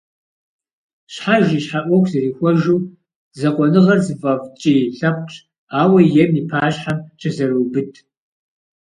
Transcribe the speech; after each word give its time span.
Щхьэж 1.13 1.45
и 1.57 1.59
щхьэ 1.63 1.79
Ӏуэху 1.85 2.09
зэрихуэжу, 2.11 2.79
закъуэныгъэр 3.39 3.99
зыфӀэфӀ 4.05 4.47
ткӀий 4.53 4.83
лъэпкъщ, 4.97 5.35
ауэ 5.81 5.99
ем 6.23 6.31
и 6.39 6.43
пащхьэм 6.49 6.97
щызэроубыд. 7.19 7.91